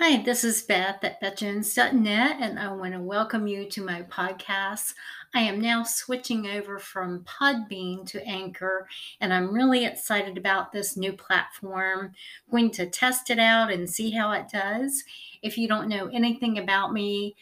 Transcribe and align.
Hi, 0.00 0.22
this 0.22 0.44
is 0.44 0.62
Beth 0.62 1.02
at 1.02 1.20
BethJones.net, 1.20 2.36
and 2.40 2.56
I 2.56 2.70
want 2.70 2.92
to 2.92 3.00
welcome 3.00 3.48
you 3.48 3.68
to 3.70 3.84
my 3.84 4.02
podcast. 4.02 4.94
I 5.34 5.40
am 5.40 5.60
now 5.60 5.82
switching 5.82 6.46
over 6.46 6.78
from 6.78 7.24
Podbean 7.24 8.06
to 8.10 8.24
Anchor, 8.24 8.86
and 9.20 9.34
I'm 9.34 9.52
really 9.52 9.84
excited 9.84 10.38
about 10.38 10.70
this 10.70 10.96
new 10.96 11.12
platform. 11.12 12.12
I'm 12.46 12.50
going 12.52 12.70
to 12.74 12.86
test 12.86 13.28
it 13.28 13.40
out 13.40 13.72
and 13.72 13.90
see 13.90 14.12
how 14.12 14.30
it 14.30 14.48
does. 14.48 15.02
If 15.42 15.58
you 15.58 15.66
don't 15.66 15.88
know 15.88 16.08
anything 16.12 16.58
about 16.58 16.92
me, 16.92 17.34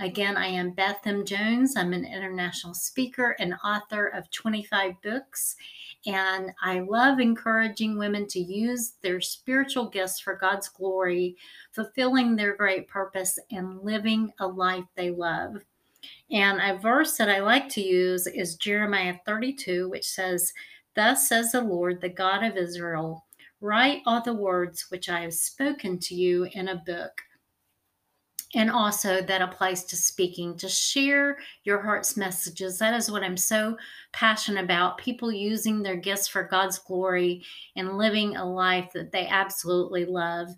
Again, 0.00 0.36
I 0.36 0.46
am 0.46 0.70
Beth 0.70 1.00
M. 1.04 1.24
Jones. 1.24 1.76
I'm 1.76 1.92
an 1.92 2.04
international 2.04 2.74
speaker 2.74 3.36
and 3.38 3.54
author 3.62 4.06
of 4.08 4.30
25 4.30 4.94
books. 5.02 5.54
And 6.06 6.50
I 6.62 6.80
love 6.80 7.20
encouraging 7.20 7.98
women 7.98 8.26
to 8.28 8.40
use 8.40 8.94
their 9.02 9.20
spiritual 9.20 9.88
gifts 9.90 10.18
for 10.18 10.34
God's 10.34 10.68
glory, 10.68 11.36
fulfilling 11.72 12.34
their 12.34 12.56
great 12.56 12.88
purpose, 12.88 13.38
and 13.50 13.80
living 13.82 14.32
a 14.40 14.46
life 14.46 14.86
they 14.96 15.10
love. 15.10 15.56
And 16.30 16.60
a 16.60 16.80
verse 16.80 17.16
that 17.18 17.28
I 17.28 17.40
like 17.40 17.68
to 17.70 17.82
use 17.82 18.26
is 18.26 18.56
Jeremiah 18.56 19.16
32, 19.26 19.90
which 19.90 20.08
says, 20.08 20.52
Thus 20.96 21.28
says 21.28 21.52
the 21.52 21.60
Lord, 21.60 22.00
the 22.00 22.08
God 22.08 22.42
of 22.42 22.56
Israel, 22.56 23.26
write 23.60 24.02
all 24.06 24.22
the 24.22 24.34
words 24.34 24.86
which 24.88 25.08
I 25.08 25.20
have 25.20 25.34
spoken 25.34 25.98
to 26.00 26.14
you 26.14 26.48
in 26.52 26.68
a 26.68 26.82
book 26.84 27.22
and 28.54 28.70
also 28.70 29.22
that 29.22 29.42
applies 29.42 29.84
to 29.84 29.96
speaking 29.96 30.56
to 30.58 30.68
share 30.68 31.38
your 31.64 31.80
heart's 31.80 32.16
messages. 32.16 32.78
That 32.78 32.94
is 32.94 33.10
what 33.10 33.22
i'm 33.22 33.36
so 33.36 33.76
passionate 34.12 34.64
about 34.64 34.98
people 34.98 35.32
using 35.32 35.82
their 35.82 35.96
gifts 35.96 36.28
for 36.28 36.44
god's 36.44 36.78
glory 36.78 37.44
and 37.76 37.96
living 37.96 38.36
a 38.36 38.44
life 38.44 38.90
that 38.92 39.12
they 39.12 39.26
absolutely 39.26 40.04
love. 40.04 40.48